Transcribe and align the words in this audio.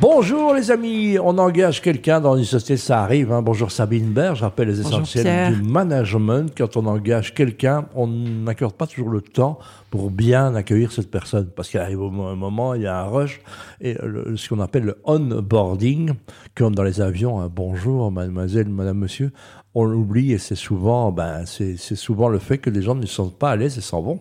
Bonjour 0.00 0.54
les 0.54 0.70
amis, 0.70 1.18
on 1.22 1.36
engage 1.36 1.82
quelqu'un 1.82 2.20
dans 2.22 2.34
une 2.34 2.44
société, 2.44 2.78
ça 2.78 3.02
arrive. 3.02 3.30
Hein. 3.32 3.42
Bonjour 3.42 3.70
Sabine 3.70 4.10
Berge, 4.12 4.38
je 4.38 4.44
rappelle 4.44 4.68
les 4.68 4.80
essentiels 4.80 5.54
du 5.54 5.62
management. 5.62 6.50
Quand 6.56 6.78
on 6.78 6.86
engage 6.86 7.34
quelqu'un, 7.34 7.86
on 7.94 8.06
n'accorde 8.06 8.72
pas 8.72 8.86
toujours 8.86 9.10
le 9.10 9.20
temps 9.20 9.58
pour 9.90 10.10
bien 10.10 10.54
accueillir 10.54 10.90
cette 10.90 11.10
personne. 11.10 11.50
Parce 11.54 11.68
qu'il 11.68 11.80
arrive 11.80 12.00
au 12.00 12.10
moment, 12.10 12.72
il 12.72 12.82
y 12.82 12.86
a 12.86 12.98
un 12.98 13.04
rush, 13.08 13.42
et 13.82 13.94
le- 14.02 14.38
ce 14.38 14.48
qu'on 14.48 14.60
appelle 14.60 14.84
le 14.84 14.96
onboarding, 15.04 16.12
comme 16.54 16.74
dans 16.74 16.82
les 16.84 17.02
avions, 17.02 17.38
hein, 17.38 17.50
bonjour 17.54 18.10
mademoiselle, 18.10 18.70
madame, 18.70 18.96
monsieur, 18.98 19.32
on 19.74 19.84
l'oublie 19.84 20.32
et 20.32 20.38
c'est 20.38 20.54
souvent, 20.54 21.12
ben, 21.12 21.44
c'est 21.44 21.76
c'est 21.76 21.94
souvent 21.96 22.28
le 22.30 22.38
fait 22.38 22.56
que 22.56 22.70
les 22.70 22.80
gens 22.80 22.94
ne 22.94 23.04
se 23.04 23.14
sentent 23.14 23.38
pas 23.38 23.50
à 23.50 23.56
l'aise 23.56 23.76
et 23.76 23.82
s'en 23.82 24.00
vont. 24.00 24.20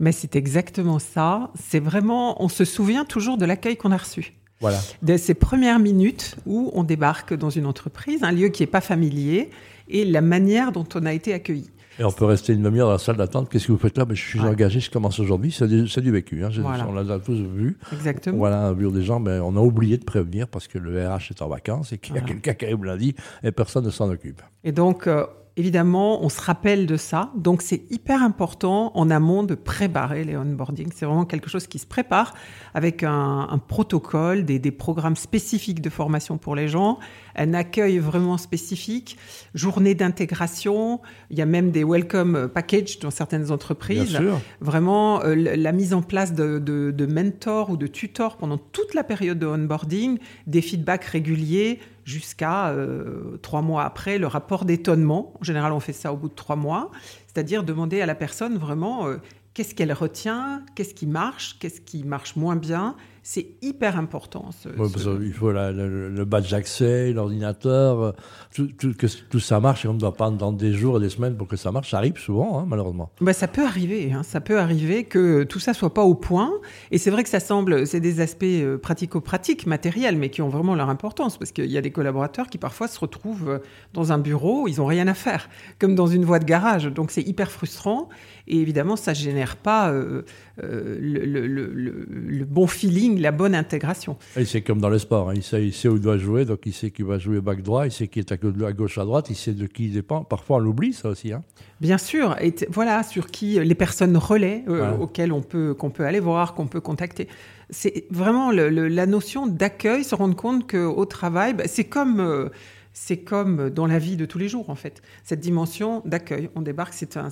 Mais 0.00 0.10
c'est 0.10 0.34
exactement 0.34 0.98
ça. 0.98 1.52
C'est 1.54 1.78
vraiment, 1.78 2.42
on 2.42 2.48
se 2.48 2.64
souvient 2.64 3.04
toujours 3.04 3.38
de 3.38 3.44
l'accueil 3.44 3.76
qu'on 3.76 3.92
a 3.92 3.96
reçu. 3.96 4.32
Voilà. 4.60 4.78
De 5.02 5.16
ces 5.16 5.34
premières 5.34 5.78
minutes 5.78 6.36
où 6.46 6.70
on 6.74 6.84
débarque 6.84 7.34
dans 7.34 7.50
une 7.50 7.66
entreprise, 7.66 8.22
un 8.22 8.32
lieu 8.32 8.48
qui 8.48 8.62
n'est 8.62 8.66
pas 8.68 8.80
familier, 8.80 9.50
et 9.88 10.04
la 10.04 10.20
manière 10.22 10.72
dont 10.72 10.86
on 10.94 11.04
a 11.04 11.12
été 11.12 11.34
accueilli. 11.34 11.70
Et 12.00 12.02
on 12.04 12.10
peut 12.10 12.24
rester 12.24 12.52
une 12.54 12.62
demi-heure 12.62 12.86
dans 12.88 12.92
la 12.94 12.98
salle 12.98 13.16
d'attente. 13.16 13.48
Qu'est-ce 13.48 13.68
que 13.68 13.72
vous 13.72 13.78
faites 13.78 13.96
là? 13.96 14.04
Ben, 14.04 14.16
Je 14.16 14.22
suis 14.22 14.40
Ouais. 14.40 14.48
engagé, 14.48 14.80
je 14.80 14.90
commence 14.90 15.20
aujourd'hui. 15.20 15.52
C'est 15.52 15.68
du, 15.68 15.84
du 15.84 16.10
vécu. 16.10 16.44
Hein. 16.44 16.48
Voilà. 16.60 16.88
On 16.88 16.92
l'a 16.92 17.18
tous 17.20 17.38
vu. 17.40 17.78
Exactement. 17.92 18.36
Voilà, 18.38 18.62
un 18.66 18.72
bureau 18.72 18.90
des 18.90 19.02
gens, 19.04 19.20
ben, 19.20 19.40
on 19.42 19.54
a 19.56 19.60
oublié 19.60 19.96
de 19.98 20.04
prévenir 20.04 20.48
parce 20.48 20.66
que 20.66 20.78
le 20.78 21.06
RH 21.08 21.30
est 21.30 21.42
en 21.42 21.48
vacances 21.48 21.92
et 21.92 21.98
qu'il 21.98 22.14
y 22.14 22.18
a 22.18 22.20
Voilà. 22.22 22.34
quelqu'un 22.34 22.54
qui 22.54 22.64
arrive 22.64 22.84
lundi 22.84 23.14
et 23.44 23.52
personne 23.52 23.84
ne 23.84 23.90
s'en 23.90 24.10
occupe. 24.10 24.42
Et 24.64 24.72
donc, 24.72 25.06
euh, 25.06 25.24
évidemment, 25.56 26.24
on 26.24 26.28
se 26.28 26.40
rappelle 26.40 26.86
de 26.86 26.96
ça. 26.96 27.30
Donc, 27.36 27.62
c'est 27.62 27.82
hyper 27.90 28.22
important 28.22 28.92
en 28.94 29.10
amont 29.10 29.42
de 29.42 29.54
préparer 29.54 30.24
les 30.24 30.36
onboarding. 30.36 30.90
C'est 30.94 31.06
vraiment 31.06 31.24
quelque 31.24 31.48
chose 31.48 31.66
qui 31.66 31.78
se 31.78 31.86
prépare 31.86 32.34
avec 32.74 33.02
un, 33.02 33.60
protocole, 33.68 34.44
des 34.44 34.70
programmes 34.70 35.16
spécifiques 35.16 35.80
de 35.80 35.90
formation 35.90 36.38
pour 36.38 36.56
les 36.56 36.68
gens, 36.68 36.98
un 37.36 37.54
accueil 37.54 37.98
vraiment 37.98 38.38
spécifique, 38.38 39.18
journée 39.54 39.94
d'intégration. 39.94 41.00
Il 41.30 41.38
y 41.38 41.42
a 41.42 41.46
même 41.46 41.70
des 41.72 41.84
welcome 41.84 42.48
packages 42.48 42.98
dans 43.00 43.10
certaines 43.10 43.50
entreprises. 43.50 44.10
Bien 44.10 44.20
sûr. 44.20 44.40
Vraiment, 44.60 45.22
euh, 45.24 45.34
la 45.34 45.56
la 45.64 45.72
mise 45.72 45.94
en 45.94 46.02
place 46.02 46.34
de, 46.34 46.58
de, 46.58 46.90
de 46.90 47.06
mentors 47.06 47.70
ou 47.70 47.76
de 47.76 47.86
tutors 47.86 48.36
pendant 48.36 48.58
toute 48.58 48.94
la 48.94 49.02
période 49.02 49.38
de 49.38 49.46
onboarding, 49.46 50.18
des 50.46 50.60
feedbacks 50.60 51.04
réguliers 51.06 51.80
jusqu'à 52.04 52.68
euh, 52.68 53.38
trois 53.40 53.62
mois 53.62 53.84
après 53.84 54.18
le 54.18 54.26
rapport 54.26 54.66
d'étonnement. 54.66 55.32
En 55.40 55.44
général, 55.44 55.72
on 55.72 55.80
fait 55.80 55.94
ça 55.94 56.12
au 56.12 56.16
bout 56.16 56.28
de 56.28 56.34
trois 56.34 56.56
mois, 56.56 56.90
c'est-à-dire 57.26 57.64
demander 57.64 58.02
à 58.02 58.06
la 58.06 58.14
personne 58.14 58.58
vraiment 58.58 59.06
euh, 59.06 59.16
qu'est-ce 59.54 59.74
qu'elle 59.74 59.92
retient, 59.92 60.62
qu'est-ce 60.74 60.94
qui 60.94 61.06
marche, 61.06 61.56
qu'est-ce 61.58 61.80
qui 61.80 62.04
marche 62.04 62.36
moins 62.36 62.56
bien. 62.56 62.94
C'est 63.26 63.46
hyper 63.62 63.98
important. 63.98 64.50
ce- 64.52 64.68
Ouais, 64.68 64.74
ce- 64.86 64.92
parce 64.92 65.04
que 65.06 65.24
il 65.24 65.32
faut 65.32 65.50
la- 65.50 65.72
le, 65.72 66.10
le 66.10 66.24
badge 66.26 66.50
d'accès, 66.50 67.10
l'ordinateur, 67.14 68.00
euh, 68.02 68.12
tout, 68.54 68.66
tout- 68.66 68.92
que 68.92 69.06
tout 69.30 69.40
ça 69.40 69.60
marche 69.60 69.86
et 69.86 69.88
on 69.88 69.94
ne 69.94 69.98
doit 69.98 70.12
pas 70.12 70.26
attendre 70.26 70.58
des 70.58 70.74
jours 70.74 70.98
et 70.98 71.00
des 71.00 71.08
semaines 71.08 71.34
pour 71.34 71.48
que 71.48 71.56
ça 71.56 71.72
marche. 71.72 71.90
Ça 71.90 71.96
arrive 71.96 72.18
souvent, 72.18 72.58
hein, 72.60 72.66
malheureusement. 72.68 73.10
Bah, 73.22 73.32
ça 73.32 73.48
peut 73.48 73.64
arriver, 73.64 74.12
hein, 74.12 74.22
ça 74.22 74.42
peut 74.42 74.58
arriver 74.58 75.04
que 75.04 75.42
tout 75.44 75.58
ça 75.58 75.72
soit 75.72 75.94
pas 75.94 76.02
au 76.02 76.14
point. 76.14 76.52
Et 76.90 76.98
c'est 76.98 77.10
vrai 77.10 77.22
que 77.22 77.30
ça 77.30 77.40
semble, 77.40 77.86
c'est 77.86 78.00
des 78.00 78.20
aspects 78.20 78.44
euh, 78.44 78.76
pratico-pratiques, 78.76 79.66
matériels, 79.66 80.18
mais 80.18 80.28
qui 80.28 80.42
ont 80.42 80.50
vraiment 80.50 80.74
leur 80.74 80.90
importance, 80.90 81.38
parce 81.38 81.50
qu'il 81.50 81.70
y 81.70 81.78
a 81.78 81.80
des 81.80 81.90
collaborateurs 81.92 82.48
qui 82.48 82.58
parfois 82.58 82.88
se 82.88 83.00
retrouvent 83.00 83.48
euh, 83.48 83.58
dans 83.94 84.12
un 84.12 84.18
bureau, 84.18 84.68
ils 84.68 84.82
ont 84.82 84.86
rien 84.86 85.08
à 85.08 85.14
faire, 85.14 85.48
comme 85.78 85.94
dans 85.94 86.08
une 86.08 86.26
voie 86.26 86.40
de 86.40 86.44
garage. 86.44 86.84
Donc 86.92 87.10
c'est 87.10 87.22
hyper 87.22 87.50
frustrant. 87.50 88.10
Et 88.46 88.58
évidemment, 88.58 88.96
ça 88.96 89.14
génère 89.14 89.56
pas 89.56 89.90
euh, 89.90 90.20
euh, 90.62 90.98
le, 91.00 91.24
le- 91.24 91.46
le- 91.46 91.72
le- 91.72 92.06
le 92.10 92.44
bon 92.44 92.66
feeling, 92.66 93.13
la 93.20 93.32
bonne 93.32 93.54
intégration. 93.54 94.16
Et 94.36 94.44
c'est 94.44 94.62
comme 94.62 94.80
dans 94.80 94.88
le 94.88 94.98
sport. 94.98 95.30
hein. 95.30 95.34
Il, 95.36 95.42
sait, 95.42 95.64
il 95.66 95.72
sait 95.72 95.88
où 95.88 95.96
il 95.96 96.00
doit 96.00 96.18
jouer, 96.18 96.44
donc 96.44 96.60
il 96.66 96.72
sait 96.72 96.90
qu'il 96.90 97.04
va 97.04 97.18
jouer 97.18 97.40
back 97.40 97.62
droit, 97.62 97.86
il 97.86 97.92
sait 97.92 98.08
qui 98.08 98.18
est 98.20 98.32
à 98.32 98.36
gauche, 98.36 98.98
à 98.98 99.04
droite, 99.04 99.26
il 99.30 99.36
sait 99.36 99.52
de 99.52 99.66
qui 99.66 99.86
il 99.86 99.92
dépend. 99.92 100.24
Parfois, 100.24 100.56
on 100.56 100.60
l'oublie, 100.60 100.92
ça 100.92 101.08
aussi. 101.08 101.32
Hein. 101.32 101.42
Bien 101.80 101.98
sûr, 101.98 102.36
et 102.40 102.54
voilà 102.70 103.02
sur 103.02 103.26
qui 103.28 103.58
les 103.58 103.74
personnes 103.74 104.16
relais 104.16 104.64
euh, 104.68 104.76
Voilà. 104.78 104.94
auxquelles 105.00 105.32
on 105.32 105.42
peut 105.42 105.74
qu'on 105.74 105.90
peut 105.90 106.04
aller 106.06 106.20
voir, 106.20 106.54
qu'on 106.54 106.66
peut 106.66 106.80
contacter. 106.80 107.28
C'est 107.70 108.04
vraiment 108.10 108.50
le- 108.52 108.68
le- 108.68 108.88
la 108.88 109.06
notion 109.06 109.46
d'accueil, 109.46 110.04
se 110.04 110.14
rendre 110.14 110.36
compte 110.36 110.66
que 110.66 110.84
au 110.84 111.04
travail, 111.06 111.54
bah, 111.54 111.64
c'est 111.66 111.84
comme 111.84 112.20
euh, 112.20 112.48
c'est 112.94 113.18
comme 113.18 113.70
dans 113.70 113.86
la 113.86 113.98
vie 113.98 114.16
de 114.16 114.24
tous 114.24 114.38
les 114.38 114.48
jours 114.48 114.70
en 114.70 114.76
fait. 114.76 115.02
Cette 115.24 115.40
dimension 115.40 116.00
d'accueil, 116.06 116.48
on 116.54 116.62
débarque, 116.62 116.94
c'est 116.94 117.16
un, 117.16 117.28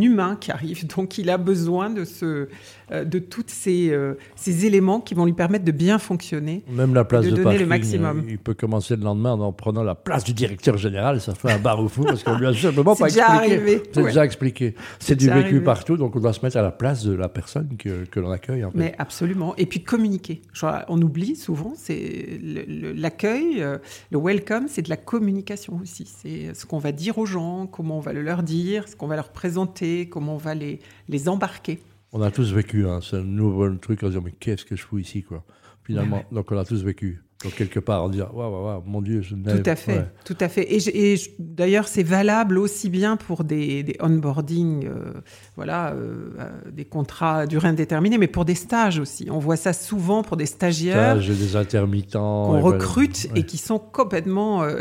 humain 0.00 0.36
qui 0.40 0.50
arrive, 0.50 0.86
donc 0.96 1.18
il 1.18 1.30
a 1.30 1.36
besoin 1.36 1.90
de 1.90 2.04
ce 2.04 2.48
euh, 2.92 3.04
de 3.04 3.18
tous 3.18 3.44
ces 3.48 3.90
euh, 3.90 4.14
ces 4.36 4.64
éléments 4.64 5.00
qui 5.00 5.14
vont 5.14 5.26
lui 5.26 5.34
permettre 5.34 5.64
de 5.64 5.72
bien 5.72 5.98
fonctionner. 5.98 6.64
Même 6.70 6.94
la 6.94 7.04
place 7.04 7.26
de 7.26 7.30
de, 7.30 7.36
donner 7.36 7.44
parking, 7.44 7.60
le 7.62 7.66
maximum. 7.66 8.18
euh, 8.20 8.30
il 8.30 8.38
peut 8.38 8.54
commencer 8.54 8.96
le 8.96 9.02
lendemain 9.02 9.32
en 9.32 9.52
prenant 9.52 9.82
la 9.82 9.94
place 9.94 10.24
du 10.24 10.32
directeur 10.32 10.78
général. 10.78 11.20
Ça 11.20 11.34
fait 11.34 11.52
un 11.52 11.58
bar 11.58 11.78
au 11.78 11.88
fou 11.88 12.04
parce 12.04 12.24
qu'on 12.24 12.38
lui 12.38 12.46
a 12.46 12.54
simplement 12.54 12.94
C'est 12.94 13.04
pas 13.04 13.08
déjà 13.08 13.34
expliqué. 13.34 13.54
arrivé, 13.54 13.82
C'est 13.92 14.00
ouais. 14.00 14.06
déjà 14.06 14.24
expliqué. 14.24 14.74
C'est 14.98 15.14
du 15.14 15.26
vécu 15.26 15.38
arrivé. 15.38 15.60
partout, 15.60 15.98
donc 15.98 16.16
on 16.16 16.20
doit 16.20 16.32
se 16.32 16.40
mettre 16.42 16.56
à 16.56 16.62
la 16.62 16.70
place 16.70 17.04
de 17.04 17.12
la 17.12 17.28
personne 17.28 17.76
que, 17.78 18.06
que 18.06 18.18
l'on 18.18 18.30
accueille. 18.30 18.64
En 18.64 18.70
fait. 18.70 18.78
Mais 18.78 18.94
absolument. 18.98 19.54
Et 19.56 19.66
puis 19.66 19.82
communiquer. 19.82 20.40
On 20.88 21.02
oublie 21.02 21.36
souvent, 21.36 21.74
c'est 21.76 22.38
l'accueil, 22.40 23.62
le 24.10 24.18
welcome, 24.18 24.66
c'est 24.68 24.85
de 24.86 24.90
la 24.90 24.96
communication 24.96 25.78
aussi. 25.82 26.06
C'est 26.06 26.54
ce 26.54 26.66
qu'on 26.66 26.78
va 26.78 26.92
dire 26.92 27.18
aux 27.18 27.26
gens, 27.26 27.66
comment 27.66 27.98
on 27.98 28.00
va 28.00 28.12
le 28.12 28.22
leur 28.22 28.42
dire, 28.42 28.88
ce 28.88 28.96
qu'on 28.96 29.06
va 29.06 29.16
leur 29.16 29.30
présenter, 29.30 30.08
comment 30.08 30.34
on 30.34 30.38
va 30.38 30.54
les, 30.54 30.80
les 31.08 31.28
embarquer. 31.28 31.80
On 32.12 32.22
a 32.22 32.30
tous 32.30 32.52
vécu, 32.52 32.86
hein, 32.86 33.00
c'est 33.02 33.16
un 33.16 33.24
nouveau 33.24 33.68
truc 33.76 34.02
en 34.02 34.08
disant 34.08 34.22
mais 34.24 34.32
qu'est-ce 34.32 34.64
que 34.64 34.76
je 34.76 34.82
fous 34.82 34.98
ici 34.98 35.22
quoi. 35.22 35.44
Finalement, 35.84 36.24
donc 36.32 36.50
on 36.50 36.58
a 36.58 36.64
tous 36.64 36.82
vécu. 36.82 37.22
Donc 37.46 37.54
quelque 37.54 37.78
part, 37.78 38.10
dit 38.10 38.20
waouh 38.20 38.82
mon 38.86 39.00
Dieu, 39.00 39.22
je 39.22 39.36
n'avais- 39.36 39.62
Tout 39.62 39.70
à 39.70 39.76
fait, 39.76 39.98
ouais. 39.98 40.06
tout 40.24 40.36
à 40.40 40.48
fait. 40.48 40.66
Et, 40.74 41.14
d'ailleurs, 41.38 41.86
c'est 41.86 42.02
valable 42.02 42.58
aussi 42.58 42.90
bien 42.90 43.16
pour 43.16 43.44
des, 43.44 43.84
des 43.84 43.96
onboarding, 44.00 44.86
euh, 44.86 45.12
voilà, 45.54 45.92
euh, 45.92 46.30
euh, 46.40 46.70
des 46.72 46.84
contrats 46.84 47.38
à 47.42 47.46
durée 47.46 47.68
indéterminée, 47.68 48.18
mais 48.18 48.26
pour 48.26 48.44
des 48.44 48.56
stages 48.56 48.98
aussi. 48.98 49.28
On 49.30 49.38
voit 49.38 49.56
ça 49.56 49.72
souvent 49.72 50.24
pour 50.24 50.36
des 50.36 50.46
stagiaires. 50.46 51.20
J'ai 51.20 51.34
des 51.36 51.54
intermittents. 51.54 52.46
qu'on 52.46 52.60
voilà. 52.60 52.78
recrute 52.78 53.28
Ouais. 53.32 53.40
et 53.40 53.42
qui 53.44 53.58
sont 53.58 53.78
complètement. 53.78 54.64
euh, 54.64 54.80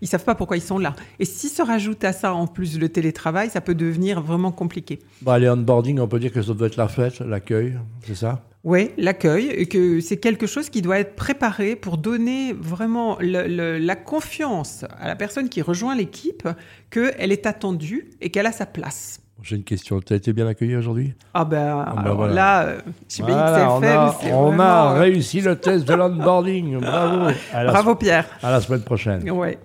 ils 0.00 0.08
savent 0.08 0.24
pas 0.24 0.34
pourquoi 0.34 0.56
ils 0.56 0.62
sont 0.62 0.78
là. 0.78 0.94
Et 1.18 1.24
si 1.24 1.48
se 1.48 1.62
rajoute 1.62 2.04
à 2.04 2.12
ça 2.12 2.34
en 2.34 2.46
plus 2.46 2.78
le 2.78 2.88
télétravail, 2.88 3.50
ça 3.50 3.60
peut 3.60 3.74
devenir 3.74 4.20
vraiment 4.22 4.52
compliqué. 4.52 4.98
Bah, 5.22 5.38
les 5.38 5.48
onboarding, 5.48 5.98
on 6.00 6.08
peut 6.08 6.18
dire 6.20 6.32
que 6.32 6.42
ça 6.42 6.54
doit 6.54 6.66
être 6.66 6.76
la 6.76 6.88
fête, 6.88 7.20
l'accueil, 7.20 7.78
c'est 8.06 8.14
ça? 8.14 8.44
Oui, 8.64 8.90
l'accueil, 8.96 9.46
et 9.48 9.66
que 9.66 10.00
c'est 10.00 10.18
quelque 10.18 10.46
chose 10.46 10.70
qui 10.70 10.82
doit 10.82 10.98
être 11.00 11.16
préparé 11.16 11.74
pour 11.74 11.98
donner 11.98 12.52
vraiment 12.52 13.16
le- 13.18 13.48
le- 13.48 13.78
la 13.78 13.96
confiance 13.96 14.84
à 15.00 15.08
la 15.08 15.16
personne 15.16 15.48
qui 15.48 15.62
rejoint 15.62 15.96
l'équipe 15.96 16.48
qu'elle 16.90 17.32
est 17.32 17.46
attendue 17.46 18.10
et 18.20 18.30
qu'elle 18.30 18.46
a 18.46 18.52
sa 18.52 18.66
place. 18.66 19.18
J'ai 19.42 19.56
une 19.56 19.64
question. 19.64 20.00
Tu 20.00 20.12
as 20.12 20.16
été 20.16 20.32
bien 20.32 20.46
accueilli 20.46 20.76
aujourd'hui? 20.76 21.14
Ah 21.34 21.44
ben, 21.44 21.84
bah 21.84 21.94
alors 21.98 22.16
voilà. 22.16 22.34
là, 22.34 22.62
euh, 22.64 22.78
chez 23.08 23.22
Voilà, 23.22 23.72
on 23.72 23.82
a, 23.82 24.16
on 24.32 24.46
vraiment, 24.48 24.62
a 24.62 24.94
euh, 24.94 25.00
réussi 25.00 25.40
le 25.40 25.56
test 25.56 25.86
de 25.86 25.94
l'onboarding. 25.94 26.78
Bravo. 26.78 27.32
À 27.52 27.64
Bravo 27.64 27.94
Pierre. 27.96 28.26
à 28.42 28.50
la 28.52 28.60
semaine 28.60 28.82
prochaine. 28.82 29.28
Ouais. 29.30 29.58